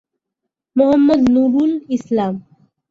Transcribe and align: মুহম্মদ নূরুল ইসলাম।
মুহম্মদ 0.75 1.21
নূরুল 1.33 1.71
ইসলাম। 1.95 2.33